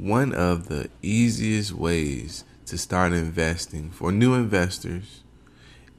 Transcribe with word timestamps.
One 0.00 0.32
of 0.32 0.68
the 0.68 0.88
easiest 1.02 1.72
ways 1.72 2.44
to 2.64 2.78
start 2.78 3.12
investing 3.12 3.90
for 3.90 4.10
new 4.10 4.32
investors 4.32 5.22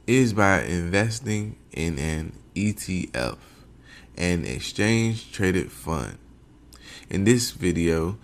is 0.08 0.34
by 0.34 0.64
investing 0.64 1.58
in 1.72 2.00
an 2.00 2.34
ETF, 2.56 3.38
an 4.18 4.44
exchange 4.44 5.32
traded 5.32 5.72
fund. 5.72 6.18
In 7.12 7.26
this 7.26 7.52
video 7.52 8.18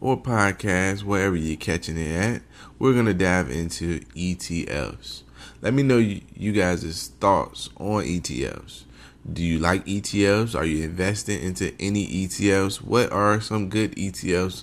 or 0.00 0.16
podcast, 0.16 1.02
wherever 1.02 1.34
you're 1.34 1.56
catching 1.56 1.98
it 1.98 2.14
at, 2.14 2.42
we're 2.78 2.92
going 2.92 3.06
to 3.06 3.12
dive 3.12 3.50
into 3.50 4.02
ETFs. 4.14 5.22
Let 5.60 5.74
me 5.74 5.82
know 5.82 5.98
you 5.98 6.52
guys' 6.52 7.10
thoughts 7.18 7.70
on 7.76 8.04
ETFs. 8.04 8.84
Do 9.32 9.42
you 9.42 9.58
like 9.58 9.84
ETFs? 9.84 10.54
Are 10.54 10.64
you 10.64 10.84
investing 10.84 11.42
into 11.42 11.74
any 11.80 12.06
ETFs? 12.06 12.76
What 12.76 13.10
are 13.10 13.40
some 13.40 13.68
good 13.68 13.96
ETFs 13.96 14.62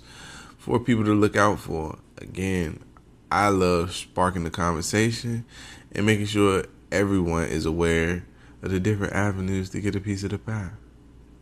for 0.61 0.79
people 0.79 1.03
to 1.03 1.15
look 1.15 1.35
out 1.35 1.59
for? 1.59 1.97
Again, 2.19 2.83
I 3.31 3.49
love 3.49 3.93
sparking 3.93 4.43
the 4.43 4.51
conversation 4.51 5.43
and 5.91 6.05
making 6.05 6.27
sure 6.27 6.65
everyone 6.91 7.45
is 7.45 7.65
aware 7.65 8.27
of 8.61 8.69
the 8.69 8.79
different 8.79 9.13
avenues 9.13 9.71
to 9.71 9.81
get 9.81 9.95
a 9.95 9.99
piece 9.99 10.23
of 10.23 10.29
the 10.29 10.37
pie. 10.37 10.69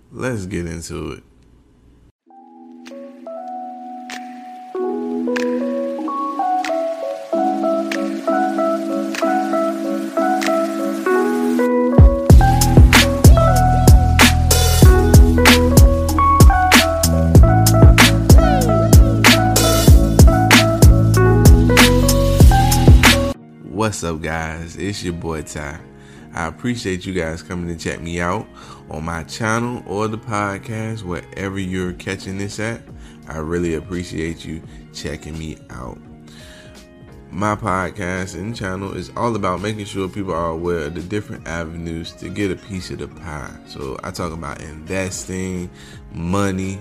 Let's 0.09 0.45
get 0.45 0.65
into 0.65 1.11
it. 1.11 1.23
What's 23.89 24.03
up, 24.03 24.21
guys? 24.21 24.75
It's 24.75 25.03
your 25.03 25.13
boy 25.13 25.41
Ty. 25.41 25.79
I 26.35 26.45
appreciate 26.45 27.07
you 27.07 27.13
guys 27.13 27.41
coming 27.41 27.75
to 27.75 27.83
check 27.83 27.99
me 28.01 28.21
out 28.21 28.45
on 28.91 29.03
my 29.03 29.23
channel 29.23 29.81
or 29.87 30.07
the 30.07 30.15
podcast, 30.15 31.01
wherever 31.01 31.57
you're 31.57 31.93
catching 31.93 32.37
this 32.37 32.59
at. 32.59 32.83
I 33.27 33.39
really 33.39 33.73
appreciate 33.73 34.45
you 34.45 34.61
checking 34.93 35.39
me 35.39 35.57
out. 35.71 35.97
My 37.31 37.55
podcast 37.55 38.35
and 38.35 38.55
channel 38.55 38.95
is 38.95 39.09
all 39.17 39.35
about 39.35 39.59
making 39.59 39.85
sure 39.85 40.07
people 40.07 40.35
are 40.35 40.51
aware 40.51 40.81
of 40.81 40.93
the 40.93 41.01
different 41.01 41.47
avenues 41.47 42.11
to 42.17 42.29
get 42.29 42.51
a 42.51 42.57
piece 42.57 42.91
of 42.91 42.99
the 42.99 43.07
pie. 43.07 43.57
So 43.65 43.99
I 44.03 44.11
talk 44.11 44.31
about 44.33 44.61
investing, 44.61 45.67
money, 46.13 46.77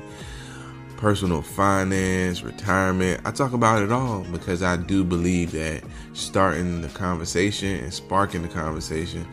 personal 0.98 1.40
finance, 1.40 2.42
retirement. 2.42 3.20
I 3.24 3.30
talk 3.30 3.52
about 3.52 3.82
it 3.82 3.92
all 3.92 4.24
because 4.32 4.64
I 4.64 4.76
do 4.76 5.04
believe 5.04 5.52
that 5.52 5.84
starting 6.12 6.82
the 6.82 6.88
conversation 6.88 7.76
and 7.76 7.94
sparking 7.94 8.42
the 8.42 8.48
conversation 8.48 9.26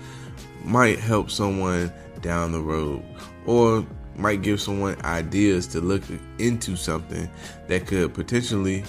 might 0.64 1.00
help 1.00 1.32
someone 1.32 1.92
down 2.22 2.52
the 2.52 2.62
road 2.62 3.04
or 3.48 3.86
might 4.16 4.44
give 4.44 4.62
someone 4.62 4.96
ideas 5.04 5.66
to 5.68 5.82
look 5.82 6.04
into 6.38 6.76
something 6.76 7.28
that 7.68 7.88
could 7.88 8.14
potentially 8.14 8.84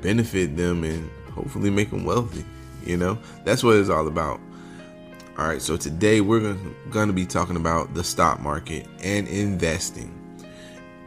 benefit 0.00 0.56
them 0.56 0.84
and 0.84 1.10
hopefully 1.34 1.68
make 1.68 1.90
them 1.90 2.04
wealthy. 2.04 2.44
You 2.86 2.96
know, 2.96 3.18
that's 3.44 3.64
what 3.64 3.76
it's 3.76 3.90
all 3.90 4.06
about. 4.06 4.40
All 5.36 5.48
right, 5.48 5.60
so 5.60 5.76
today 5.76 6.20
we're 6.20 6.54
going 6.90 7.08
to 7.08 7.12
be 7.12 7.26
talking 7.26 7.56
about 7.56 7.94
the 7.94 8.04
stock 8.04 8.40
market 8.40 8.86
and 9.02 9.26
investing. 9.26 10.19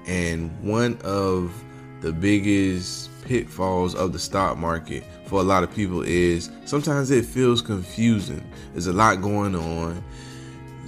And 0.08 0.52
one 0.62 0.98
of 1.04 1.54
the 2.02 2.12
biggest 2.12 3.10
pitfalls 3.24 3.96
of 3.96 4.12
the 4.12 4.20
stock 4.20 4.58
market 4.58 5.04
for 5.26 5.40
a 5.40 5.44
lot 5.44 5.64
of 5.64 5.74
people 5.74 6.02
is 6.02 6.52
sometimes 6.66 7.10
it 7.12 7.26
feels 7.26 7.62
confusing. 7.62 8.44
There's 8.74 8.88
a 8.88 8.94
lot 8.94 9.22
going 9.22 9.56
on. 9.56 10.04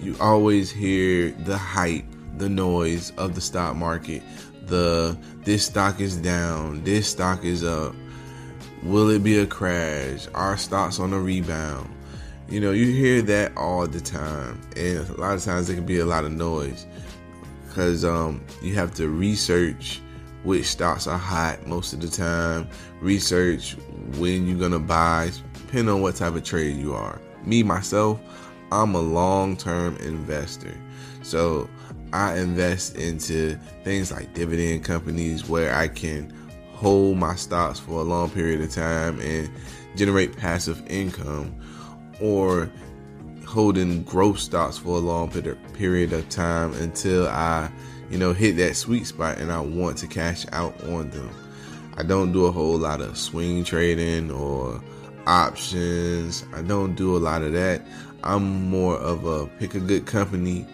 You 0.02 0.16
always 0.20 0.70
hear 0.70 1.32
the 1.32 1.58
hype, 1.58 2.06
the 2.38 2.50
noise 2.50 3.12
of 3.18 3.34
the 3.34 3.42
stock 3.42 3.76
market. 3.76 4.22
The 4.68 5.18
this 5.44 5.66
stock 5.66 6.02
is 6.02 6.18
down, 6.18 6.84
this 6.84 7.08
stock 7.08 7.46
is 7.46 7.64
up. 7.64 7.96
Will 8.84 9.10
it 9.10 9.24
be 9.24 9.38
a 9.40 9.48
crash? 9.48 10.28
Our 10.36 10.58
stocks 10.58 11.00
on 11.00 11.14
a 11.14 11.20
rebound? 11.20 11.90
You 12.50 12.60
know, 12.60 12.72
you 12.72 12.88
hear 12.92 13.22
that 13.24 13.56
all 13.58 13.88
the 13.88 14.02
time, 14.02 14.62
and 14.76 15.08
a 15.10 15.14
lot 15.20 15.36
of 15.36 15.44
times 15.44 15.70
it 15.70 15.76
can 15.76 15.86
be 15.86 16.00
a 16.00 16.06
lot 16.06 16.26
of 16.26 16.32
noise 16.32 16.86
because 17.76 18.06
um, 18.06 18.42
you 18.62 18.74
have 18.74 18.94
to 18.94 19.10
research 19.10 20.00
which 20.46 20.66
stocks 20.66 21.08
are 21.08 21.18
hot 21.18 21.68
most 21.68 21.92
of 21.92 22.00
the 22.00 22.08
time, 22.08 22.66
research 23.02 23.74
when 24.18 24.48
you're 24.48 24.58
gonna 24.58 24.80
buy, 24.80 25.30
depending 25.54 25.94
on 25.94 26.00
what 26.00 26.16
type 26.16 26.36
of 26.36 26.44
trade 26.46 26.78
you 26.78 26.94
are. 26.94 27.20
Me 27.44 27.64
myself, 27.64 28.18
I'm 28.72 28.96
a 28.96 29.02
long-term 29.02 29.98
investor, 29.98 30.74
so 31.22 31.70
I 32.14 32.38
invest 32.38 32.96
into 32.96 33.58
things 33.84 34.10
like 34.10 34.34
dividend 34.34 34.86
companies 34.86 35.50
where 35.50 35.76
I 35.76 35.90
can 35.90 36.34
hold 36.76 37.18
my 37.18 37.36
stocks 37.36 37.78
for 37.78 38.00
a 38.00 38.04
long 38.04 38.30
period 38.30 38.62
of 38.62 38.72
time 38.72 39.20
and 39.20 39.52
generate 39.98 40.38
passive 40.38 40.82
income, 40.88 41.54
or 42.22 42.72
holding 43.46 44.04
growth 44.04 44.40
stocks 44.40 44.78
for 44.78 44.98
a 44.98 45.00
long 45.00 45.30
period 45.74 46.14
of 46.14 46.28
time 46.30 46.74
until 46.74 47.28
I, 47.28 47.72
you 48.10 48.18
know, 48.18 48.34
hit 48.34 48.58
that 48.58 48.76
sweet 48.76 49.06
spot 49.06 49.38
and 49.38 49.52
I 49.52 49.60
want 49.60 49.98
to 50.00 50.08
cash 50.08 50.46
out 50.52 50.82
on 50.86 51.10
them. 51.12 51.30
I 51.98 52.04
don't 52.04 52.34
do 52.34 52.46
a 52.46 52.52
whole 52.52 52.78
lot 52.78 53.02
of 53.02 53.18
swing 53.18 53.64
trading 53.64 54.32
or 54.32 54.82
options. 55.28 56.46
I 56.54 56.62
don't 56.62 56.96
do 56.96 57.16
a 57.16 57.20
lot 57.20 57.42
of 57.42 57.54
that. 57.54 57.82
I'm 58.24 58.70
more 58.70 58.98
of 58.98 59.26
a 59.26 59.48
pick 59.48 59.76
a 59.76 59.80
good 59.80 60.06
company 60.06 60.66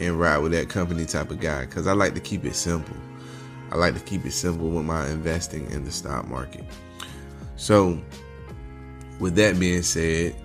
and 0.00 0.18
ride 0.18 0.38
with 0.38 0.52
that 0.52 0.68
company 0.68 1.06
type 1.06 1.30
of 1.30 1.40
guy 1.40 1.64
because 1.64 1.86
I 1.86 1.92
like 1.92 2.14
to 2.14 2.20
keep 2.20 2.44
it 2.44 2.54
simple. 2.54 2.96
I 3.70 3.76
like 3.76 3.94
to 3.94 4.00
keep 4.00 4.24
it 4.24 4.32
simple 4.32 4.68
with 4.68 4.84
my 4.84 5.08
investing 5.08 5.70
in 5.70 5.84
the 5.84 5.90
stock 5.90 6.28
market. 6.28 6.64
So, 7.56 8.00
with 9.18 9.34
that 9.36 9.58
being 9.58 9.82
said, 9.82 10.36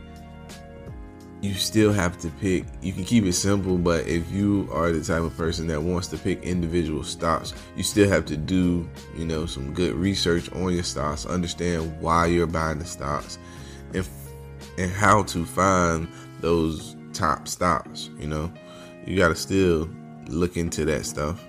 you 1.42 1.54
still 1.56 1.92
have 1.92 2.20
to 2.20 2.30
pick 2.40 2.66
you 2.82 2.94
can 2.94 3.04
keep 3.04 3.24
it 3.26 3.34
simple 3.34 3.78
but 3.78 4.06
if 4.08 4.30
you 4.32 4.70
are 4.72 4.92
the 4.92 5.04
type 5.04 5.24
of 5.24 5.36
person 5.36 5.66
that 5.68 5.82
wants 5.82 6.08
to 6.08 6.18
pick 6.18 6.42
individual 6.44 7.04
stocks 7.04 7.54
you 7.76 7.84
still 7.84 8.08
have 8.08 8.26
to 8.26 8.38
do 8.38 8.88
you 9.18 9.26
know 9.26 9.46
some 9.46 9.74
good 9.74 9.96
research 9.96 10.52
on 10.54 10.72
your 10.72 10.84
stocks 10.84 11.26
understand 11.26 12.00
why 12.00 12.28
you're 12.28 12.46
buying 12.46 12.78
the 12.78 12.86
stocks 12.86 13.40
and 13.94 14.08
and 14.78 14.92
how 14.92 15.24
to 15.24 15.44
find 15.44 16.08
those 16.42 16.96
top 17.14 17.48
stocks 17.48 18.12
you 18.20 18.28
know? 18.28 18.52
You 19.06 19.18
got 19.18 19.30
to 19.30 19.36
still 19.36 19.90
look 20.28 20.58
into 20.58 20.86
that 20.86 21.06
stuff. 21.06 21.44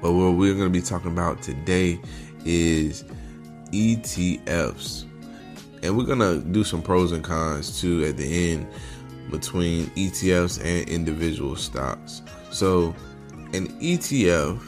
But 0.00 0.12
what 0.12 0.34
we're 0.36 0.54
going 0.54 0.72
to 0.72 0.78
be 0.78 0.82
talking 0.82 1.12
about 1.12 1.42
today 1.42 2.00
is 2.44 3.04
ETFs 3.72 5.07
and 5.82 5.96
we're 5.96 6.04
gonna 6.04 6.38
do 6.38 6.64
some 6.64 6.82
pros 6.82 7.12
and 7.12 7.24
cons 7.24 7.80
too 7.80 8.04
at 8.04 8.16
the 8.16 8.52
end 8.52 8.66
between 9.30 9.86
ETFs 9.88 10.58
and 10.64 10.88
individual 10.88 11.56
stocks. 11.56 12.22
So, 12.50 12.94
an 13.52 13.68
ETF 13.80 14.60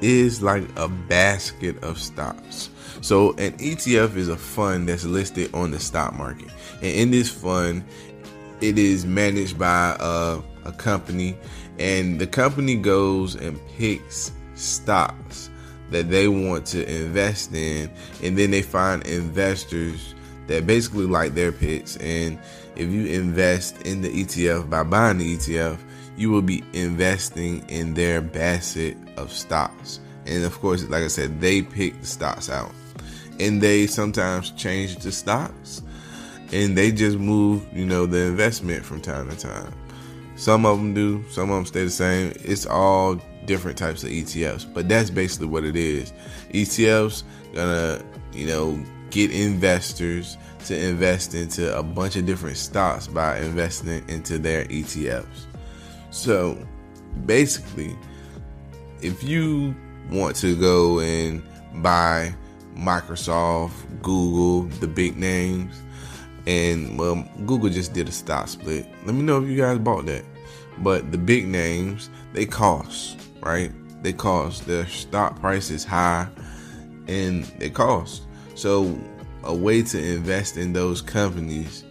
is 0.00 0.42
like 0.42 0.64
a 0.76 0.88
basket 0.88 1.82
of 1.82 1.98
stocks. 1.98 2.70
So, 3.00 3.32
an 3.32 3.52
ETF 3.52 4.16
is 4.16 4.28
a 4.28 4.36
fund 4.36 4.88
that's 4.88 5.04
listed 5.04 5.54
on 5.54 5.70
the 5.70 5.80
stock 5.80 6.14
market, 6.14 6.50
and 6.76 6.86
in 6.86 7.10
this 7.10 7.30
fund, 7.30 7.84
it 8.60 8.78
is 8.78 9.06
managed 9.06 9.58
by 9.58 9.96
a, 9.98 10.40
a 10.66 10.72
company, 10.72 11.36
and 11.78 12.20
the 12.20 12.26
company 12.26 12.76
goes 12.76 13.34
and 13.34 13.58
picks 13.78 14.32
stocks 14.54 15.48
that 15.90 16.10
they 16.10 16.28
want 16.28 16.66
to 16.66 17.02
invest 17.02 17.54
in, 17.54 17.90
and 18.22 18.38
then 18.38 18.50
they 18.50 18.62
find 18.62 19.06
investors 19.06 20.14
that 20.46 20.66
basically 20.66 21.06
like 21.06 21.34
their 21.34 21.52
picks. 21.52 21.96
And 21.98 22.38
if 22.76 22.88
you 22.90 23.06
invest 23.06 23.82
in 23.82 24.02
the 24.02 24.08
ETF 24.08 24.68
by 24.68 24.82
buying 24.82 25.18
the 25.18 25.36
ETF, 25.36 25.78
you 26.16 26.30
will 26.30 26.42
be 26.42 26.62
investing 26.72 27.64
in 27.68 27.94
their 27.94 28.20
basket 28.20 28.96
of 29.16 29.32
stocks. 29.32 30.00
And 30.26 30.44
of 30.44 30.58
course, 30.60 30.84
like 30.88 31.02
I 31.02 31.08
said, 31.08 31.40
they 31.40 31.62
pick 31.62 31.98
the 32.00 32.06
stocks 32.06 32.50
out. 32.50 32.72
And 33.38 33.60
they 33.60 33.86
sometimes 33.86 34.50
change 34.50 34.96
the 34.96 35.12
stocks 35.12 35.82
and 36.52 36.76
they 36.76 36.92
just 36.92 37.18
move, 37.18 37.66
you 37.72 37.86
know, 37.86 38.06
the 38.06 38.18
investment 38.18 38.84
from 38.84 39.00
time 39.00 39.28
to 39.30 39.36
time. 39.36 39.72
Some 40.36 40.66
of 40.66 40.78
them 40.78 40.94
do, 40.94 41.24
some 41.30 41.50
of 41.50 41.56
them 41.56 41.66
stay 41.66 41.84
the 41.84 41.90
same. 41.90 42.32
It's 42.36 42.66
all 42.66 43.20
different 43.44 43.78
types 43.78 44.02
of 44.02 44.10
ETFs, 44.10 44.72
but 44.72 44.88
that's 44.88 45.10
basically 45.10 45.46
what 45.46 45.64
it 45.64 45.76
is. 45.76 46.12
ETFs 46.50 47.22
gonna, 47.54 48.02
you 48.32 48.46
know, 48.46 48.82
get 49.10 49.30
investors 49.32 50.36
to 50.66 50.78
invest 50.78 51.34
into 51.34 51.76
a 51.76 51.82
bunch 51.82 52.16
of 52.16 52.26
different 52.26 52.56
stocks 52.56 53.06
by 53.06 53.38
investing 53.38 54.06
into 54.08 54.38
their 54.38 54.64
ETFs. 54.66 55.46
So 56.10 56.58
basically, 57.26 57.96
if 59.00 59.22
you 59.22 59.74
want 60.10 60.36
to 60.36 60.56
go 60.56 61.00
and 61.00 61.42
buy 61.82 62.34
Microsoft, 62.76 63.72
Google, 64.02 64.62
the 64.78 64.88
big 64.88 65.16
names, 65.16 65.80
and 66.46 66.98
well, 66.98 67.26
Google 67.46 67.70
just 67.70 67.92
did 67.92 68.08
a 68.08 68.12
stock 68.12 68.48
split. 68.48 68.86
Let 69.04 69.14
me 69.14 69.22
know 69.22 69.42
if 69.42 69.48
you 69.48 69.56
guys 69.56 69.78
bought 69.78 70.06
that. 70.06 70.24
But 70.78 71.12
the 71.12 71.18
big 71.18 71.46
names, 71.46 72.10
they 72.32 72.46
cost, 72.46 73.20
right? 73.42 73.72
They 74.02 74.12
cost. 74.12 74.66
Their 74.66 74.86
stock 74.86 75.38
price 75.40 75.70
is 75.70 75.84
high 75.84 76.28
and 77.06 77.44
they 77.58 77.70
cost. 77.70 78.22
So 78.54 78.98
a 79.44 79.54
way 79.54 79.82
to 79.82 80.14
invest 80.14 80.56
in 80.56 80.72
those 80.72 81.02
companies 81.02 81.84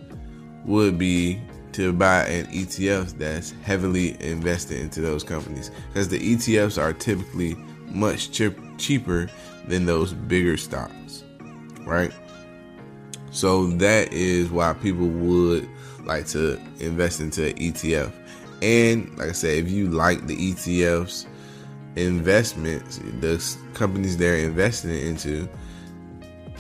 would 0.66 0.98
be 0.98 1.42
to 1.74 1.94
buy 1.94 2.26
an 2.26 2.46
ETF 2.48 3.18
that's 3.18 3.54
heavily 3.64 4.18
invested 4.22 4.80
into 4.82 5.02
those 5.02 5.24
companies 5.24 5.72
because 5.90 6.10
the 6.10 6.20
ETFs 6.20 6.82
are 6.82 6.94
typically 6.94 7.56
much 7.88 8.32
cheaper 8.32 9.30
than 9.68 9.86
those 9.86 10.14
bigger 10.14 10.58
stocks, 10.58 11.24
right? 11.82 12.12
So 13.32 13.68
that 13.68 14.12
is 14.12 14.50
why 14.50 14.74
people 14.74 15.08
would 15.08 15.70
like 16.04 16.26
to 16.28 16.60
invest 16.80 17.20
into 17.20 17.48
an 17.48 17.54
ETF. 17.54 18.12
And 18.62 19.16
like 19.18 19.30
I 19.30 19.34
said, 19.34 19.58
if 19.58 19.70
you 19.70 19.90
like 19.90 20.26
the 20.28 20.54
ETFs 20.54 21.26
investments, 21.96 23.00
the 23.20 23.58
companies 23.74 24.18
they're 24.18 24.38
investing 24.38 24.92
into, 24.92 25.48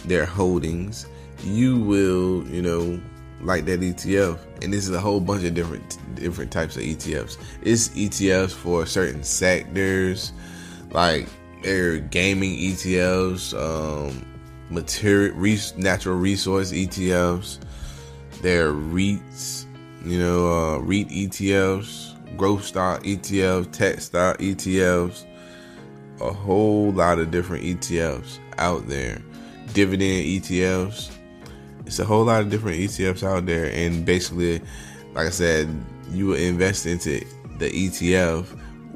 their 0.06 0.26
holdings, 0.26 1.08
you 1.44 1.80
will, 1.80 2.46
you 2.48 2.62
know, 2.62 3.00
like 3.42 3.66
that 3.66 3.80
ETF. 3.80 4.40
And 4.62 4.74
this 4.74 4.88
is 4.88 4.94
a 4.94 5.00
whole 5.00 5.20
bunch 5.20 5.44
of 5.44 5.54
different 5.54 5.98
different 6.16 6.52
types 6.52 6.76
of 6.76 6.84
ETFs. 6.84 7.38
It's 7.62 7.90
ETFs 7.90 8.52
for 8.52 8.86
certain 8.86 9.24
sectors, 9.24 10.34
like 10.92 11.28
they're 11.64 12.00
gaming 12.00 12.58
ETFs, 12.58 13.54
um, 13.54 14.26
material 14.70 15.36
natural 15.78 16.16
resource 16.16 16.72
ETFs, 16.72 17.60
they're 18.42 18.72
REITs, 18.72 19.66
you 20.06 20.20
know, 20.20 20.52
uh, 20.52 20.78
REIT 20.80 21.10
ETFs, 21.10 22.09
growth 22.38 22.64
stock 22.64 23.04
ETFs, 23.04 23.72
tech 23.72 24.00
stock 24.00 24.38
ETFs, 24.40 25.26
a 26.22 26.34
whole 26.34 26.92
lot 26.92 27.20
of 27.20 27.32
different 27.32 27.64
ETFs 27.64 28.40
out 28.58 28.88
there, 28.88 29.22
dividend 29.74 30.26
ETFs. 30.26 31.12
It's 31.86 32.00
a 32.00 32.06
whole 32.06 32.26
lot 32.26 32.42
of 32.42 32.50
different 32.50 32.78
ETFs 32.78 33.24
out 33.24 33.46
there, 33.46 33.72
and 33.74 34.06
basically, 34.06 34.62
like 35.14 35.28
I 35.28 35.32
said, 35.32 35.70
you 36.12 36.28
will 36.28 36.36
invest 36.36 36.86
into 36.86 37.26
the 37.58 37.70
ETF, 37.70 38.46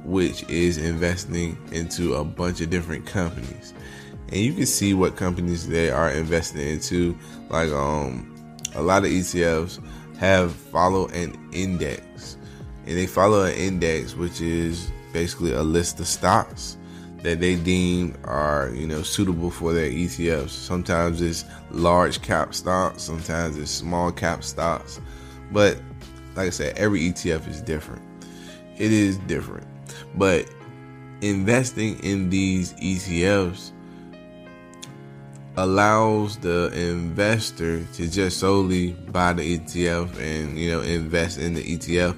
which 0.04 0.44
is 0.50 0.78
investing 0.78 1.58
into 1.72 2.16
a 2.16 2.24
bunch 2.24 2.62
of 2.62 2.70
different 2.70 3.06
companies, 3.06 3.74
and 4.30 4.38
you 4.38 4.54
can 4.54 4.66
see 4.66 4.94
what 4.94 5.16
companies 5.16 5.68
they 5.68 5.90
are 5.90 6.12
investing 6.12 6.62
into. 6.62 7.18
Like 7.50 7.70
um, 7.72 8.34
a 8.76 8.82
lot 8.82 9.04
of 9.04 9.12
ETFs 9.12 9.80
have 10.18 10.54
follow 10.54 11.08
an 11.10 11.36
index, 11.52 12.38
and 12.86 12.98
they 12.98 13.08
follow 13.08 13.44
an 13.44 13.54
index, 13.54 14.16
which 14.16 14.42
is 14.42 14.92
basically 15.12 15.54
a 15.54 15.64
list 15.64 16.00
of 16.00 16.08
stocks 16.08 16.78
that 17.24 17.40
they 17.40 17.56
deem 17.56 18.14
are 18.26 18.70
you 18.76 18.86
know 18.86 19.02
suitable 19.02 19.50
for 19.50 19.74
their 19.74 19.90
ETFs. 19.90 20.50
Sometimes 20.50 21.22
it's 21.22 21.46
large 21.72 22.22
cap 22.22 22.54
stocks, 22.54 23.02
sometimes 23.02 23.58
it's 23.58 23.72
small 23.72 24.12
cap 24.12 24.44
stocks, 24.44 25.00
but 25.52 25.78
like 26.36 26.48
I 26.48 26.52
said, 26.52 26.78
every 26.78 27.00
ETF 27.02 27.48
is 27.48 27.62
different. 27.62 28.02
It 28.78 28.92
is 28.92 29.18
different, 29.20 29.68
but 30.16 30.50
investing 31.22 31.98
in 32.00 32.30
these 32.30 32.74
ETFs 32.74 33.72
allows 35.56 36.38
the 36.38 36.72
investor 36.74 37.86
to 37.94 38.10
just 38.10 38.40
solely 38.40 38.94
buy 38.94 39.32
the 39.34 39.60
ETF 39.60 40.18
and 40.20 40.58
you 40.58 40.70
know 40.70 40.82
invest 40.82 41.38
in 41.38 41.54
the 41.54 41.64
ETF 41.78 42.18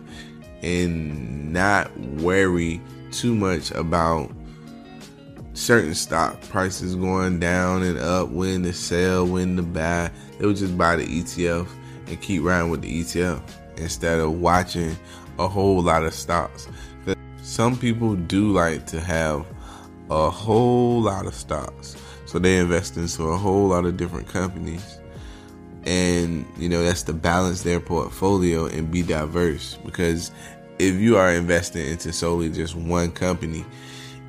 and 0.66 1.54
not 1.54 1.98
worry 2.00 2.82
too 3.12 3.36
much 3.36 3.72
about 3.72 4.32
certain 5.54 5.94
stock 5.94 6.42
prices 6.50 6.96
going 6.96 7.40
down 7.40 7.84
and 7.84 7.98
up, 7.98 8.30
when 8.30 8.64
to 8.64 8.74
sell, 8.74 9.26
when 9.26 9.56
to 9.56 9.64
buy. 9.64 10.12
They 10.38 10.46
would 10.46 10.58
just 10.58 10.78
buy 10.78 10.98
the 10.98 11.06
ETF 11.06 11.68
and 12.08 12.22
keep 12.22 12.44
riding 12.44 12.70
with 12.70 12.82
the 12.82 13.02
ETF 13.02 13.42
instead 13.78 14.20
of 14.20 14.42
watching 14.42 14.98
a 15.40 15.48
whole 15.48 15.82
lot 15.82 16.04
of 16.04 16.14
stocks. 16.14 16.68
Some 17.42 17.78
people 17.78 18.16
do 18.16 18.52
like 18.52 18.88
to 18.88 19.00
have 19.00 19.46
a 20.10 20.30
whole 20.30 21.02
lot 21.02 21.26
of 21.28 21.36
stocks. 21.36 21.96
So 22.26 22.40
they 22.40 22.58
invest 22.58 22.98
into 22.98 23.24
a 23.24 23.38
whole 23.38 23.68
lot 23.68 23.86
of 23.86 23.98
different 23.98 24.28
companies. 24.28 25.00
And, 25.86 26.46
you 26.58 26.68
know, 26.68 26.84
that's 26.84 27.04
to 27.04 27.14
balance 27.14 27.62
their 27.62 27.80
portfolio 27.80 28.66
and 28.66 28.90
be 28.90 29.04
diverse. 29.04 29.78
Because 29.86 30.32
if 30.80 30.96
you 30.96 31.18
are 31.18 31.32
investing 31.32 31.88
into 31.88 32.12
solely 32.12 32.50
just 32.50 32.76
one 32.76 33.12
company, 33.12 33.66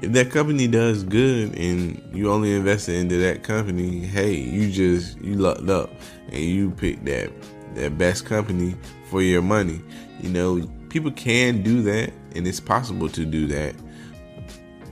if 0.02 0.12
that 0.12 0.30
company 0.30 0.68
does 0.68 1.02
good 1.02 1.56
and 1.56 2.02
you 2.14 2.30
only 2.30 2.54
invested 2.54 2.96
into 2.96 3.16
that 3.18 3.42
company, 3.42 4.00
hey, 4.00 4.34
you 4.34 4.70
just 4.70 5.18
you 5.20 5.34
lucked 5.34 5.68
up 5.68 5.90
and 6.28 6.42
you 6.42 6.70
picked 6.70 7.04
that 7.06 7.30
that 7.74 7.98
best 7.98 8.26
company 8.26 8.74
for 9.10 9.22
your 9.22 9.42
money. 9.42 9.80
You 10.20 10.30
know, 10.30 10.66
people 10.88 11.10
can 11.10 11.62
do 11.62 11.82
that 11.82 12.12
and 12.34 12.46
it's 12.46 12.60
possible 12.60 13.08
to 13.10 13.24
do 13.24 13.46
that. 13.48 13.74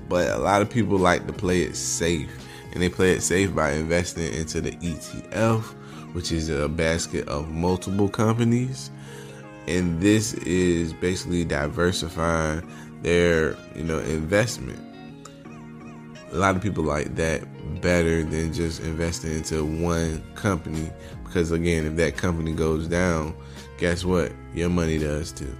But 0.08 0.30
a 0.30 0.38
lot 0.38 0.62
of 0.62 0.70
people 0.70 0.98
like 0.98 1.26
to 1.26 1.32
play 1.32 1.62
it 1.62 1.76
safe 1.76 2.30
and 2.72 2.82
they 2.82 2.88
play 2.88 3.12
it 3.12 3.22
safe 3.22 3.54
by 3.54 3.72
investing 3.72 4.32
into 4.34 4.60
the 4.60 4.72
ETF, 4.72 5.62
which 6.14 6.32
is 6.32 6.50
a 6.50 6.68
basket 6.68 7.28
of 7.28 7.50
multiple 7.50 8.08
companies. 8.08 8.90
And 9.66 10.00
this 10.00 10.34
is 10.34 10.92
basically 10.92 11.44
diversifying 11.44 12.68
their, 13.02 13.56
you 13.74 13.84
know, 13.84 13.98
investment. 14.00 14.78
A 16.32 16.36
lot 16.36 16.56
of 16.56 16.62
people 16.62 16.84
like 16.84 17.14
that 17.16 17.42
better 17.80 18.24
than 18.24 18.52
just 18.52 18.80
investing 18.80 19.32
into 19.32 19.64
one 19.64 20.22
company. 20.34 20.90
Because 21.24 21.50
again 21.50 21.84
if 21.84 21.96
that 21.96 22.16
company 22.16 22.52
goes 22.52 22.86
down 22.86 23.34
guess 23.78 24.04
what? 24.04 24.32
Your 24.54 24.70
money 24.70 24.98
does 24.98 25.32
too. 25.32 25.52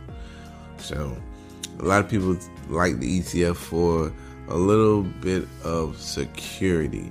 So 0.78 1.16
a 1.78 1.82
lot 1.82 2.00
of 2.00 2.08
people 2.08 2.36
like 2.68 2.98
the 3.00 3.20
etf 3.20 3.56
for 3.56 4.12
a 4.48 4.56
little 4.56 5.02
bit 5.02 5.48
of 5.64 6.00
security. 6.00 7.10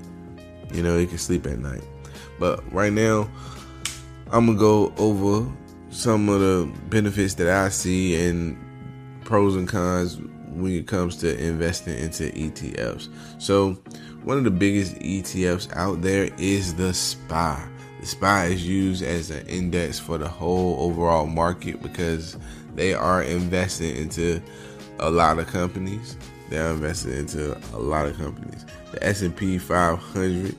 You 0.73 0.83
know 0.83 0.97
you 0.97 1.07
can 1.07 1.17
sleep 1.17 1.45
at 1.45 1.59
night. 1.59 1.83
But 2.39 2.63
right 2.73 2.91
now 2.91 3.29
i'm 4.31 4.47
gonna 4.47 4.57
go 4.57 4.91
over 4.97 5.47
some 5.93 6.27
of 6.27 6.39
the 6.39 6.71
benefits 6.89 7.35
that 7.35 7.47
i 7.47 7.69
see 7.69 8.15
and 8.27 8.57
pros 9.23 9.55
and 9.55 9.67
cons 9.67 10.17
when 10.55 10.73
it 10.73 10.87
comes 10.87 11.17
to 11.17 11.37
investing 11.43 11.97
into 11.97 12.23
ETFs. 12.25 13.09
So, 13.39 13.73
one 14.23 14.37
of 14.37 14.43
the 14.43 14.51
biggest 14.51 14.95
ETFs 14.95 15.75
out 15.75 16.01
there 16.01 16.29
is 16.37 16.75
the 16.75 16.93
SPY. 16.93 17.67
The 17.99 18.05
SPY 18.05 18.45
is 18.45 18.67
used 18.67 19.03
as 19.03 19.31
an 19.31 19.45
index 19.47 19.99
for 19.99 20.17
the 20.17 20.27
whole 20.27 20.77
overall 20.79 21.25
market 21.25 21.81
because 21.81 22.37
they 22.75 22.93
are 22.93 23.23
investing 23.23 23.95
into 23.95 24.41
a 24.99 25.09
lot 25.09 25.39
of 25.39 25.47
companies. 25.47 26.17
They 26.49 26.59
are 26.59 26.71
investing 26.71 27.13
into 27.13 27.57
a 27.73 27.79
lot 27.79 28.05
of 28.05 28.15
companies. 28.17 28.65
The 28.91 29.03
S&P 29.03 29.57
500 29.57 30.55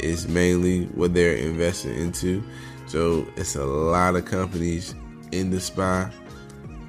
is 0.00 0.26
mainly 0.28 0.86
what 0.86 1.14
they're 1.14 1.36
investing 1.36 1.94
into. 1.94 2.42
So 2.86 3.26
it's 3.36 3.56
a 3.56 3.64
lot 3.64 4.16
of 4.16 4.24
companies 4.24 4.94
in 5.32 5.50
the 5.50 5.60
SPY, 5.60 6.10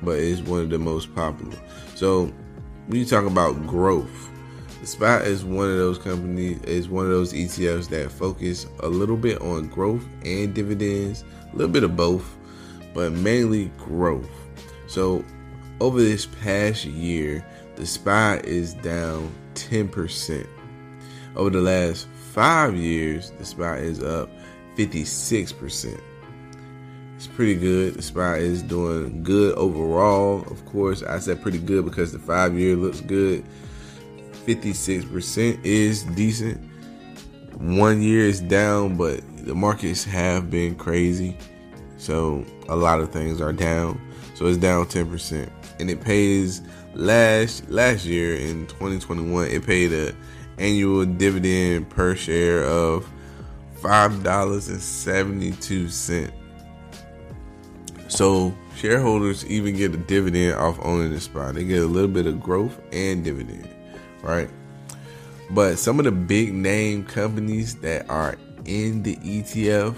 but 0.04 0.20
it's 0.20 0.42
one 0.42 0.62
of 0.62 0.70
the 0.70 0.80
most 0.80 1.14
popular. 1.16 1.58
So 1.96 2.32
when 2.88 3.00
you 3.00 3.06
talk 3.06 3.26
about 3.26 3.66
growth, 3.66 4.30
the 4.80 4.88
SPY 4.88 5.22
is 5.22 5.44
one 5.44 5.70
of 5.70 5.78
those 5.78 5.98
companies, 5.98 6.62
is 6.64 6.88
one 6.88 7.06
of 7.06 7.12
those 7.12 7.34
ETFs 7.34 7.90
that 7.90 8.12
focus 8.12 8.68
a 8.82 8.88
little 8.88 9.18
bit 9.18 9.42
on 9.42 9.68
growth 9.68 10.06
and 10.24 10.54
dividends, 10.54 11.24
a 11.52 11.56
little 11.56 11.72
bit 11.72 11.84
of 11.84 11.96
both, 11.96 12.38
but 12.94 13.12
mainly 13.12 13.72
growth. 13.78 14.30
So 14.88 15.26
over 15.80 16.00
this 16.00 16.28
past 16.28 16.86
year, 16.86 17.44
the 17.76 17.86
SPY 17.86 18.42
is 18.44 18.76
down 18.76 19.34
10%. 19.56 20.48
Over 21.36 21.50
the 21.50 21.62
last 21.62 22.08
five 22.32 22.76
years, 22.76 23.32
the 23.32 23.46
SPY 23.46 23.78
is 23.78 24.02
up 24.02 24.30
56%. 24.78 26.00
It's 27.16 27.26
pretty 27.28 27.56
good. 27.56 27.96
The 27.96 28.02
spot 28.04 28.38
is 28.38 28.62
doing 28.62 29.24
good 29.24 29.56
overall. 29.56 30.42
Of 30.52 30.64
course, 30.68 31.02
I 31.02 31.18
said 31.18 31.42
pretty 31.42 31.58
good 31.58 31.84
because 31.84 32.12
the 32.12 32.20
five 32.20 32.58
year 32.58 32.76
looks 32.76 33.02
good. 33.02 33.44
56% 34.46 35.66
is 35.66 36.04
decent. 36.04 36.64
One 37.56 38.04
year 38.04 38.28
is 38.28 38.40
down, 38.40 38.98
but 38.98 39.22
the 39.46 39.56
markets 39.56 40.04
have 40.04 40.52
been 40.52 40.76
crazy. 40.76 41.36
So 41.98 42.46
a 42.70 42.76
lot 42.76 43.00
of 43.00 43.12
things 43.12 43.42
are 43.42 43.52
down. 43.52 44.00
So 44.36 44.46
it's 44.46 44.60
down 44.60 44.86
10%. 44.86 45.50
And 45.80 45.90
it 45.90 46.02
pays 46.02 46.62
last 46.94 47.68
last 47.70 48.06
year 48.06 48.36
in 48.36 48.68
2021, 48.68 49.48
it 49.48 49.66
paid 49.66 49.92
a 49.92 50.14
annual 50.60 51.06
dividend 51.06 51.90
per 51.90 52.16
share 52.16 52.64
of 52.64 53.10
five 53.88 54.22
dollars 54.22 54.68
and 54.68 54.82
seventy 54.82 55.52
two 55.52 55.88
cent. 55.88 56.34
So 58.10 58.54
shareholders 58.76 59.46
even 59.46 59.78
get 59.78 59.94
a 59.94 59.98
dividend 59.98 60.56
off 60.56 60.78
owning 60.82 61.14
the 61.14 61.22
spot. 61.22 61.56
They 61.56 61.64
get 61.64 61.84
a 61.84 61.86
little 61.86 62.10
bit 62.10 62.26
of 62.26 62.42
growth 62.42 62.78
and 62.92 63.24
dividend, 63.24 63.70
right? 64.22 64.50
But 65.52 65.80
some 65.80 66.00
of 66.00 66.06
the 66.06 66.12
big 66.12 66.54
name 66.54 67.06
companies 67.06 67.76
that 67.76 68.10
are 68.10 68.36
in 68.66 69.04
the 69.04 69.16
ETF, 69.16 69.96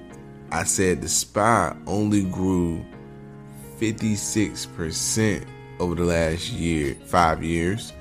I 0.50 0.64
said 0.64 1.02
the 1.02 1.09
SPY 1.09 1.76
only 1.87 2.25
grew 2.25 2.85
56% 3.78 5.47
over 5.78 5.95
the 5.95 6.05
last 6.05 6.50
year, 6.52 6.97
five 7.07 7.45
years. 7.45 7.93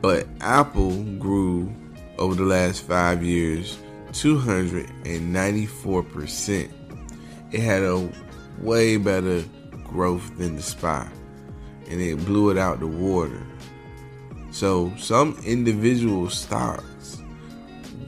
But 0.00 0.26
Apple 0.40 1.02
grew 1.18 1.74
over 2.18 2.34
the 2.34 2.44
last 2.44 2.82
five 2.82 3.22
years 3.22 3.78
294%. 4.12 6.72
It 7.50 7.60
had 7.60 7.82
a 7.82 8.08
way 8.60 8.96
better 8.96 9.44
growth 9.84 10.38
than 10.38 10.56
the 10.56 10.62
SPY, 10.62 11.06
and 11.88 12.00
it 12.00 12.24
blew 12.24 12.48
it 12.50 12.58
out 12.58 12.80
the 12.80 12.86
water. 12.86 13.46
So, 14.50 14.90
some 14.96 15.36
individual 15.44 16.30
stocks 16.30 17.22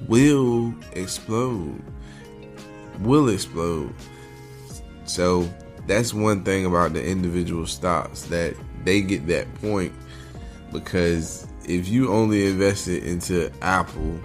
will 0.08 0.74
explode, 0.92 1.82
will 3.00 3.28
explode. 3.28 3.92
So, 5.04 5.46
that's 5.86 6.14
one 6.14 6.44
thing 6.44 6.64
about 6.64 6.94
the 6.94 7.04
individual 7.04 7.66
stocks 7.66 8.22
that 8.24 8.56
they 8.84 9.02
get 9.02 9.26
that 9.26 9.52
point 9.56 9.92
because 10.72 11.46
if 11.66 11.88
you 11.88 12.12
only 12.12 12.46
invested 12.46 13.04
into 13.04 13.50
Apple 13.62 14.20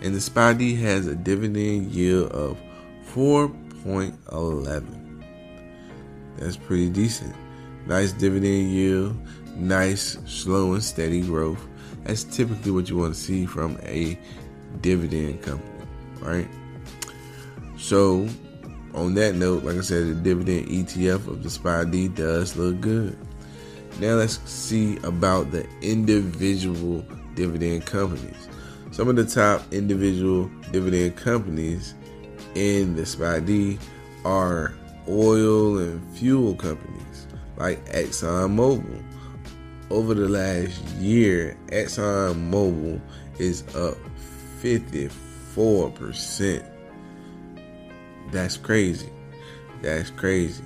And 0.00 0.14
the 0.14 0.20
SPY 0.20 0.54
D 0.54 0.74
has 0.76 1.06
a 1.06 1.14
dividend 1.14 1.92
yield 1.92 2.32
of 2.32 2.58
4.11. 3.14 5.24
That's 6.38 6.56
pretty 6.56 6.88
decent. 6.88 7.36
Nice 7.86 8.12
dividend 8.12 8.72
yield, 8.72 9.14
nice, 9.54 10.18
slow, 10.26 10.74
and 10.74 10.82
steady 10.82 11.20
growth. 11.20 11.64
That's 12.04 12.24
typically 12.24 12.72
what 12.72 12.88
you 12.88 12.96
want 12.96 13.14
to 13.14 13.20
see 13.20 13.46
from 13.46 13.78
a 13.82 14.18
dividend 14.80 15.42
company, 15.42 15.86
right? 16.20 16.48
So, 17.78 18.28
on 18.94 19.14
that 19.14 19.34
note, 19.34 19.64
like 19.64 19.76
I 19.76 19.80
said, 19.80 20.08
the 20.08 20.14
dividend 20.14 20.68
ETF 20.68 21.28
of 21.28 21.42
the 21.42 21.50
SPY 21.50 21.84
D 21.86 22.08
does 22.08 22.56
look 22.56 22.80
good. 22.80 23.16
Now 24.00 24.14
let's 24.14 24.38
see 24.50 24.96
about 24.98 25.50
the 25.50 25.66
individual 25.82 27.04
dividend 27.34 27.86
companies. 27.86 28.48
Some 28.90 29.08
of 29.08 29.16
the 29.16 29.24
top 29.24 29.62
individual 29.72 30.50
dividend 30.70 31.16
companies 31.16 31.94
in 32.54 32.94
the 32.94 33.06
SPY-D 33.06 33.78
are 34.24 34.74
oil 35.08 35.78
and 35.78 36.16
fuel 36.16 36.54
companies 36.54 37.26
like 37.56 37.84
ExxonMobil. 37.86 39.02
Over 39.92 40.14
the 40.14 40.26
last 40.26 40.82
year, 40.96 41.54
ExxonMobil 41.66 42.98
is 43.38 43.62
up 43.76 43.98
54%. 44.62 46.64
That's 48.30 48.56
crazy. 48.56 49.10
That's 49.82 50.08
crazy. 50.08 50.64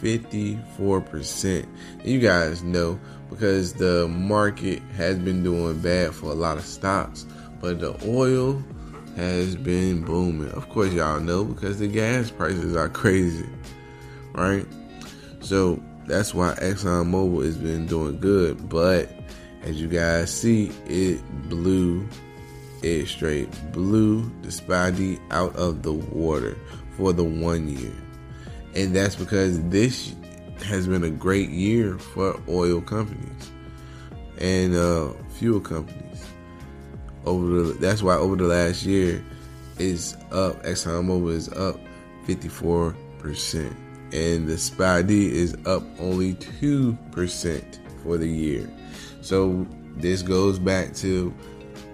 54%. 0.00 1.66
You 2.04 2.20
guys 2.20 2.62
know 2.62 3.00
because 3.28 3.72
the 3.72 4.06
market 4.06 4.80
has 4.96 5.18
been 5.18 5.42
doing 5.42 5.80
bad 5.80 6.14
for 6.14 6.30
a 6.30 6.34
lot 6.34 6.56
of 6.56 6.64
stocks, 6.64 7.26
but 7.60 7.80
the 7.80 8.00
oil 8.06 8.62
has 9.16 9.56
been 9.56 10.04
booming. 10.04 10.52
Of 10.52 10.68
course, 10.68 10.92
y'all 10.92 11.18
know 11.18 11.42
because 11.42 11.80
the 11.80 11.88
gas 11.88 12.30
prices 12.30 12.76
are 12.76 12.88
crazy, 13.00 13.48
right? 14.32 14.64
So 15.40 15.82
that's 16.10 16.34
why 16.34 16.54
ExxonMobil 16.54 17.44
has 17.44 17.56
been 17.56 17.86
doing 17.86 18.18
good, 18.18 18.68
but 18.68 19.10
As 19.62 19.80
you 19.80 19.88
guys 19.88 20.32
see, 20.32 20.72
it 20.86 21.20
blew 21.48 22.08
it 22.82 23.06
straight 23.08 23.48
blew 23.72 24.30
the 24.40 24.50
SPY 24.50 25.18
out 25.30 25.54
of 25.54 25.82
the 25.82 25.92
water 25.92 26.56
for 26.96 27.12
the 27.12 27.24
one 27.24 27.68
year. 27.68 27.92
And 28.74 28.96
that's 28.96 29.16
because 29.16 29.60
this 29.68 30.14
has 30.64 30.86
been 30.86 31.04
a 31.04 31.10
great 31.10 31.50
year 31.50 31.98
for 31.98 32.40
oil 32.48 32.80
companies 32.80 33.50
and 34.38 34.74
uh, 34.74 35.12
fuel 35.30 35.60
companies. 35.60 36.24
Over 37.26 37.62
the 37.62 37.72
that's 37.74 38.02
why 38.02 38.14
over 38.14 38.34
the 38.34 38.44
last 38.44 38.84
year 38.84 39.22
is 39.78 40.16
up. 40.32 40.62
ExxonMobil 40.62 41.32
is 41.32 41.52
up 41.52 41.78
54 42.24 42.96
percent, 43.18 43.76
and 44.12 44.48
the 44.48 44.58
SPY-D 44.58 45.32
is 45.32 45.56
up 45.66 45.82
only 45.98 46.34
two 46.34 46.96
percent 47.12 47.80
for 48.02 48.16
the 48.16 48.28
year. 48.28 48.68
So 49.20 49.66
this 49.96 50.22
goes 50.22 50.58
back 50.58 50.94
to 50.96 51.34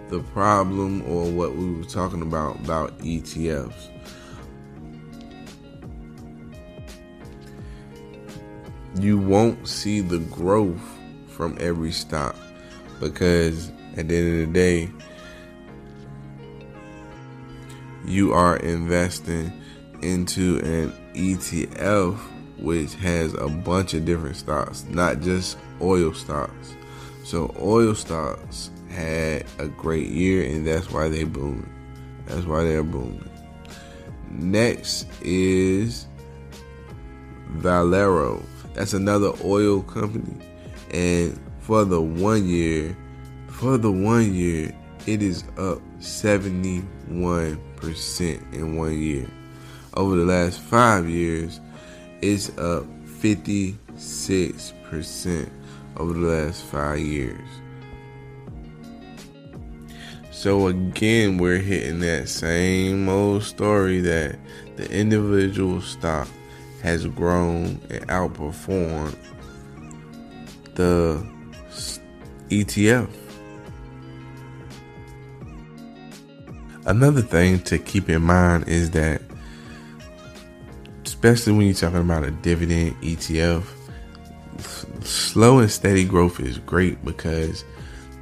the 0.09 0.21
problem 0.21 1.03
or 1.11 1.31
what 1.31 1.57
we 1.57 1.73
were 1.73 1.85
talking 1.85 2.23
about 2.23 2.57
about 2.61 2.97
ETFs. 2.99 3.91
You 8.99 9.19
won't 9.19 9.69
see 9.69 10.01
the 10.01 10.21
growth 10.21 10.81
from 11.29 11.57
every 11.61 11.93
stock 11.93 12.37
because 13.01 13.71
at 13.97 14.09
the 14.09 14.17
end 14.17 14.43
of 14.43 14.47
the 14.47 14.53
day, 14.53 14.91
you 18.07 18.33
are 18.33 18.57
investing 18.59 19.53
into 20.03 20.61
an 20.61 20.93
ETF 21.17 22.19
which 22.59 22.95
has 22.95 23.35
a 23.35 23.49
bunch 23.49 23.95
of 23.95 24.05
different 24.05 24.37
stocks, 24.37 24.85
not 24.89 25.21
just 25.21 25.59
oil 25.81 26.13
stocks. 26.15 26.75
So, 27.25 27.55
oil 27.61 27.95
stocks 27.95 28.71
had 28.89 29.45
a 29.59 29.69
great 29.69 30.09
year, 30.09 30.45
and 30.45 30.67
that's 30.67 30.91
why 30.91 31.09
they 31.09 31.25
booming. 31.25 31.71
That's 32.27 32.47
why 32.47 32.65
they're 32.65 32.83
booming. 32.83 33.29
Next 34.31 35.07
is 35.23 36.07
Valero. 37.49 38.43
That's 38.75 38.93
another 38.93 39.33
oil 39.45 39.83
company, 39.83 40.37
and 40.93 41.39
for 41.61 41.85
the 41.85 42.01
one 42.01 42.47
year, 42.47 42.97
for 43.49 43.79
the 43.79 43.91
one 43.91 44.35
year, 44.35 44.75
it 45.07 45.23
is 45.23 45.45
up 45.57 45.81
71 46.01 47.61
percent 47.77 48.43
in 48.53 48.77
one 48.77 48.99
year. 49.01 49.29
Over 49.97 50.17
the 50.17 50.25
last 50.25 50.61
five 50.61 51.09
years, 51.09 51.61
it's 52.21 52.57
up 52.59 52.85
56 53.21 54.75
percent 54.85 55.51
over 55.97 56.13
the 56.13 56.21
last 56.21 56.63
five 56.65 56.99
years. 56.99 57.49
So 60.31 60.67
again, 60.67 61.39
we're 61.39 61.59
hitting 61.59 62.01
that 62.01 62.29
same 62.29 63.09
old 63.09 63.43
story 63.43 64.01
that 64.03 64.39
the 64.77 64.91
individual 64.91 65.81
stock 65.81 66.29
has 66.83 67.07
grown 67.07 67.81
and 67.89 68.07
outperformed 68.09 69.17
the 70.75 71.27
ETF. 72.51 73.09
Another 76.85 77.23
thing 77.23 77.59
to 77.61 77.79
keep 77.79 78.09
in 78.11 78.23
mind 78.23 78.69
is 78.69 78.91
that, 78.91 79.23
especially 81.17 81.55
when 81.55 81.65
you're 81.65 81.75
talking 81.75 81.97
about 81.97 82.25
a 82.25 82.31
dividend 82.31 82.95
ETF, 83.01 83.65
slow 85.03 85.61
and 85.61 85.71
steady 85.71 86.05
growth 86.05 86.41
is 86.41 86.59
great 86.59 87.03
because 87.07 87.65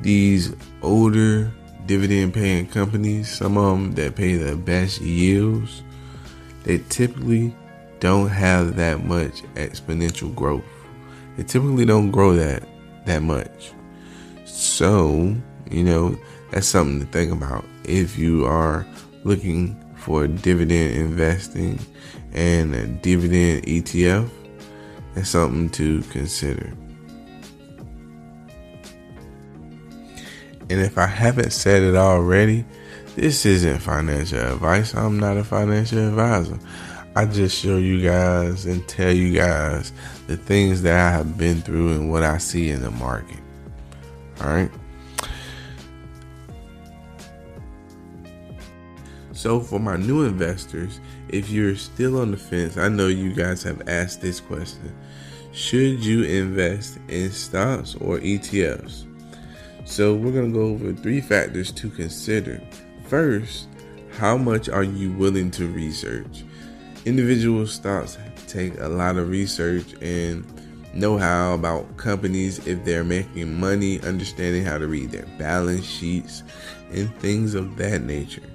these 0.00 0.54
older 0.80 1.50
dividend 1.86 2.32
paying 2.32 2.68
companies, 2.68 3.28
some 3.28 3.58
of 3.58 3.64
them 3.64 3.92
that 3.96 4.14
pay 4.14 4.36
the 4.36 4.56
best 4.56 5.00
yields, 5.00 5.82
they 6.62 6.78
typically 6.88 7.52
don't 7.98 8.28
have 8.28 8.76
that 8.76 9.04
much 9.04 9.42
exponential 9.54 10.32
growth. 10.32 10.62
They 11.36 11.42
typically 11.42 11.84
don't 11.84 12.12
grow 12.12 12.36
that 12.36 12.62
that 13.06 13.22
much. 13.22 13.72
So, 14.44 15.34
you 15.68 15.82
know, 15.82 16.16
that's 16.52 16.68
something 16.68 17.00
to 17.00 17.06
think 17.06 17.32
about 17.32 17.64
if 17.82 18.16
you 18.16 18.46
are 18.46 18.86
looking 19.24 19.80
for 19.96 20.28
dividend 20.28 20.94
investing 20.94 21.80
and 22.34 22.74
a 22.74 22.86
dividend 22.86 23.64
ETF. 23.64 24.28
is 25.16 25.28
something 25.28 25.70
to 25.70 26.02
consider. 26.10 26.72
And 30.70 30.80
if 30.80 30.98
I 30.98 31.06
haven't 31.06 31.52
said 31.52 31.82
it 31.82 31.94
already, 31.94 32.64
this 33.16 33.46
isn't 33.46 33.78
financial 33.78 34.40
advice. 34.40 34.94
I'm 34.94 35.20
not 35.20 35.36
a 35.36 35.44
financial 35.44 36.08
advisor. 36.08 36.58
I 37.16 37.26
just 37.26 37.56
show 37.62 37.76
you 37.76 38.02
guys 38.02 38.66
and 38.66 38.86
tell 38.88 39.12
you 39.12 39.32
guys 39.32 39.92
the 40.26 40.36
things 40.36 40.82
that 40.82 40.98
I 40.98 41.16
have 41.16 41.38
been 41.38 41.60
through 41.60 41.92
and 41.92 42.10
what 42.10 42.24
I 42.24 42.38
see 42.38 42.70
in 42.70 42.82
the 42.82 42.90
market. 42.90 43.38
All 44.40 44.48
right. 44.48 44.70
So, 49.34 49.58
for 49.58 49.80
my 49.80 49.96
new 49.96 50.22
investors, 50.22 51.00
if 51.28 51.50
you're 51.50 51.74
still 51.74 52.20
on 52.20 52.30
the 52.30 52.36
fence, 52.36 52.76
I 52.76 52.88
know 52.88 53.08
you 53.08 53.34
guys 53.34 53.64
have 53.64 53.88
asked 53.88 54.22
this 54.22 54.38
question 54.38 54.96
Should 55.50 56.04
you 56.04 56.22
invest 56.22 56.98
in 57.08 57.32
stocks 57.32 57.96
or 57.96 58.18
ETFs? 58.20 59.06
So, 59.86 60.14
we're 60.14 60.30
going 60.30 60.52
to 60.52 60.58
go 60.58 60.66
over 60.66 60.92
three 60.92 61.20
factors 61.20 61.72
to 61.72 61.90
consider. 61.90 62.62
First, 63.08 63.66
how 64.16 64.36
much 64.36 64.68
are 64.68 64.84
you 64.84 65.12
willing 65.12 65.50
to 65.52 65.66
research? 65.66 66.44
Individual 67.04 67.66
stocks 67.66 68.16
take 68.46 68.78
a 68.78 68.88
lot 68.88 69.16
of 69.16 69.28
research 69.28 70.00
and 70.00 70.46
know 70.94 71.18
how 71.18 71.54
about 71.54 71.96
companies 71.96 72.64
if 72.68 72.84
they're 72.84 73.02
making 73.02 73.58
money, 73.58 74.00
understanding 74.02 74.64
how 74.64 74.78
to 74.78 74.86
read 74.86 75.10
their 75.10 75.26
balance 75.38 75.84
sheets, 75.84 76.44
and 76.92 77.12
things 77.16 77.54
of 77.54 77.76
that 77.76 78.02
nature. 78.02 78.53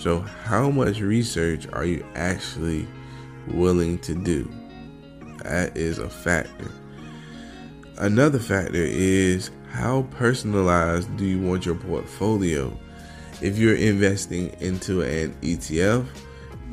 So, 0.00 0.20
how 0.20 0.70
much 0.70 1.00
research 1.00 1.66
are 1.74 1.84
you 1.84 2.02
actually 2.14 2.88
willing 3.48 3.98
to 3.98 4.14
do? 4.14 4.50
That 5.44 5.76
is 5.76 5.98
a 5.98 6.08
factor. 6.08 6.72
Another 7.98 8.38
factor 8.38 8.82
is 8.82 9.50
how 9.68 10.06
personalized 10.12 11.14
do 11.18 11.26
you 11.26 11.38
want 11.38 11.66
your 11.66 11.74
portfolio? 11.74 12.74
If 13.42 13.58
you're 13.58 13.76
investing 13.76 14.56
into 14.60 15.02
an 15.02 15.34
ETF, 15.42 16.06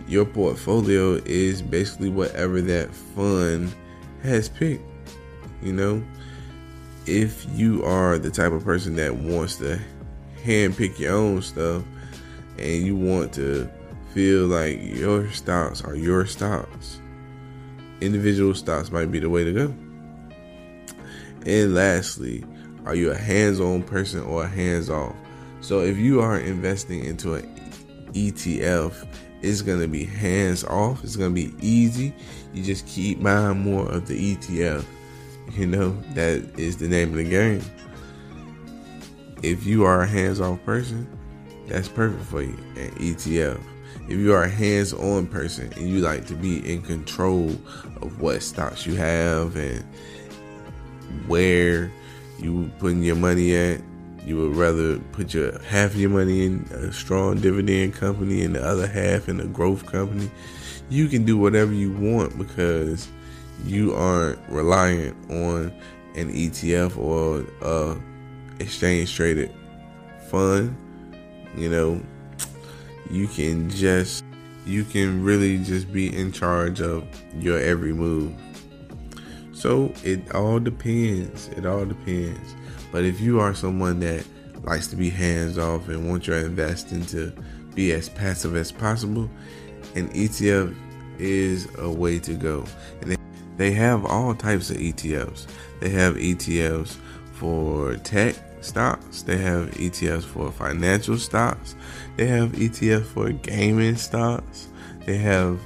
your 0.07 0.23
portfolio 0.23 1.15
is 1.25 1.61
basically 1.61 2.07
whatever 2.07 2.61
that 2.61 2.95
fund 2.95 3.75
has 4.23 4.47
picked. 4.47 4.85
You 5.61 5.73
know, 5.73 6.01
if 7.05 7.45
you 7.51 7.83
are 7.83 8.17
the 8.17 8.31
type 8.31 8.53
of 8.53 8.63
person 8.63 8.95
that 8.95 9.13
wants 9.13 9.57
to 9.57 9.81
hand 10.45 10.77
pick 10.77 10.97
your 10.97 11.13
own 11.13 11.41
stuff 11.41 11.83
and 12.57 12.85
you 12.85 12.95
want 12.95 13.33
to 13.33 13.69
feel 14.13 14.47
like 14.47 14.79
your 14.81 15.29
stocks 15.31 15.83
are 15.83 15.95
your 15.95 16.25
stocks, 16.25 16.99
individual 18.01 18.53
stocks 18.53 18.91
might 18.91 19.11
be 19.11 19.19
the 19.19 19.29
way 19.29 19.43
to 19.43 19.53
go. 19.53 19.73
And 21.45 21.73
lastly, 21.73 22.43
are 22.85 22.95
you 22.95 23.11
a 23.11 23.17
hands 23.17 23.59
on 23.59 23.83
person 23.83 24.21
or 24.21 24.43
a 24.43 24.47
hands 24.47 24.89
off? 24.89 25.15
So 25.61 25.81
if 25.81 25.97
you 25.97 26.21
are 26.21 26.39
investing 26.39 27.03
into 27.03 27.35
an 27.35 27.43
ETF, 28.13 29.07
it's 29.41 29.61
going 29.61 29.79
to 29.79 29.87
be 29.87 30.03
hands 30.03 30.63
off. 30.63 31.03
It's 31.03 31.15
going 31.15 31.33
to 31.33 31.35
be 31.35 31.53
easy. 31.65 32.13
You 32.53 32.63
just 32.63 32.87
keep 32.87 33.21
buying 33.21 33.59
more 33.59 33.89
of 33.89 34.07
the 34.07 34.35
ETF. 34.35 34.83
You 35.53 35.67
know, 35.67 35.91
that 36.13 36.59
is 36.59 36.77
the 36.77 36.87
name 36.87 37.09
of 37.09 37.15
the 37.15 37.29
game. 37.29 37.61
If 39.43 39.65
you 39.65 39.85
are 39.85 40.01
a 40.01 40.07
hands 40.07 40.41
off 40.41 40.63
person, 40.65 41.07
that's 41.67 41.87
perfect 41.87 42.23
for 42.23 42.41
you. 42.41 42.57
An 42.75 42.91
ETF. 42.91 43.61
If 44.07 44.17
you 44.17 44.33
are 44.33 44.43
a 44.43 44.49
hands 44.49 44.93
on 44.93 45.27
person 45.27 45.71
and 45.75 45.89
you 45.89 45.99
like 45.99 46.25
to 46.27 46.35
be 46.35 46.71
in 46.71 46.81
control 46.81 47.49
of 48.01 48.21
what 48.21 48.41
stocks 48.41 48.85
you 48.85 48.95
have 48.95 49.55
and 49.55 49.83
where 51.27 51.91
you 52.39 52.71
putting 52.79 53.03
your 53.03 53.15
money 53.15 53.55
at. 53.55 53.81
You 54.25 54.37
would 54.37 54.55
rather 54.55 54.99
put 55.13 55.33
your 55.33 55.57
half 55.63 55.91
of 55.91 55.97
your 55.97 56.09
money 56.09 56.45
in 56.45 56.67
a 56.71 56.91
strong 56.91 57.39
dividend 57.39 57.93
company 57.93 58.43
and 58.43 58.55
the 58.55 58.63
other 58.63 58.85
half 58.85 59.29
in 59.29 59.39
a 59.39 59.45
growth 59.45 59.85
company. 59.85 60.29
You 60.89 61.07
can 61.07 61.23
do 61.23 61.37
whatever 61.37 61.73
you 61.73 61.93
want 61.93 62.37
because 62.37 63.07
you 63.65 63.93
aren't 63.93 64.39
reliant 64.49 65.15
on 65.31 65.73
an 66.15 66.33
ETF 66.33 66.97
or 66.97 67.45
a 67.61 67.97
exchange 68.59 69.15
traded 69.15 69.51
fund. 70.29 70.75
You 71.55 71.69
know, 71.69 72.01
you 73.09 73.27
can 73.27 73.69
just 73.69 74.23
you 74.65 74.83
can 74.83 75.23
really 75.23 75.57
just 75.59 75.91
be 75.91 76.13
in 76.15 76.31
charge 76.31 76.81
of 76.81 77.05
your 77.39 77.59
every 77.59 77.93
move. 77.93 78.33
So 79.53 79.93
it 80.03 80.35
all 80.35 80.59
depends. 80.59 81.47
It 81.49 81.65
all 81.65 81.85
depends. 81.85 82.55
But 82.91 83.03
if 83.05 83.19
you 83.19 83.39
are 83.39 83.53
someone 83.53 83.99
that 84.01 84.25
likes 84.63 84.87
to 84.87 84.95
be 84.95 85.09
hands 85.09 85.57
off 85.57 85.87
and 85.87 86.09
wants 86.09 86.27
your 86.27 86.37
investing 86.37 87.05
to 87.07 87.33
be 87.73 87.91
as 87.93 88.09
passive 88.09 88.55
as 88.55 88.71
possible, 88.71 89.29
an 89.95 90.09
ETF 90.09 90.75
is 91.17 91.67
a 91.79 91.89
way 91.89 92.19
to 92.19 92.33
go. 92.33 92.65
And 93.01 93.11
they, 93.11 93.17
they 93.55 93.71
have 93.71 94.05
all 94.05 94.35
types 94.35 94.69
of 94.69 94.77
ETFs. 94.77 95.47
They 95.79 95.89
have 95.89 96.15
ETFs 96.15 96.97
for 97.33 97.95
tech 97.97 98.35
stocks, 98.67 99.23
they 99.23 99.37
have 99.37 99.71
ETFs 99.71 100.23
for 100.23 100.51
financial 100.51 101.17
stocks, 101.17 101.75
they 102.15 102.27
have 102.27 102.51
ETFs 102.51 103.05
for 103.05 103.31
gaming 103.31 103.95
stocks, 103.95 104.67
they 105.05 105.17
have 105.17 105.59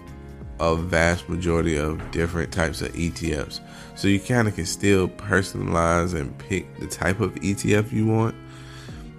a 0.59 0.75
vast 0.75 1.27
majority 1.27 1.75
of 1.77 2.11
different 2.11 2.51
types 2.51 2.81
of 2.81 2.93
ETFs. 2.93 3.59
So 3.95 4.07
you 4.07 4.19
kind 4.19 4.47
of 4.47 4.55
can 4.55 4.65
still 4.65 5.07
personalize 5.07 6.13
and 6.13 6.37
pick 6.37 6.79
the 6.79 6.87
type 6.87 7.19
of 7.19 7.33
ETF 7.35 7.91
you 7.91 8.07
want, 8.07 8.35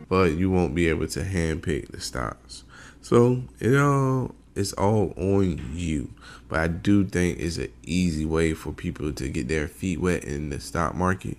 but 0.09 0.33
you 0.33 0.51
won't 0.51 0.75
be 0.75 0.89
able 0.89 1.09
to 1.09 1.21
handpick 1.21 1.91
the 1.91 2.01
stocks. 2.01 2.65
So 3.01 3.43
it 3.59 3.77
all 3.77 4.35
it's 4.55 4.73
all 4.75 5.13
on 5.17 5.61
you. 5.75 6.11
But 6.49 6.61
I 6.61 6.69
do 6.69 7.05
think 7.05 7.39
it's 7.41 7.57
an 7.57 7.73
easy 7.83 8.25
way 8.25 8.55
for 8.55 8.73
people 8.73 9.13
to 9.13 9.29
get 9.29 9.49
their 9.49 9.67
feet 9.69 10.01
wet 10.01 10.25
in 10.25 10.51
the 10.51 10.61
stock 10.61 10.95
market. 10.95 11.39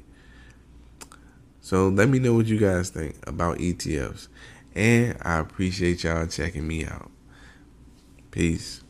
So 1.63 1.88
let 1.88 2.10
me 2.10 2.19
know 2.19 2.34
what 2.34 2.47
you 2.47 2.60
guys 2.60 2.89
think 2.89 3.15
about 3.26 3.58
ETFs. 3.58 4.28
And 4.76 5.17
I 5.21 5.39
appreciate 5.39 6.04
y'all 6.04 6.28
checking 6.28 6.67
me 6.67 6.86
out. 6.86 7.10
Peace. 8.32 8.83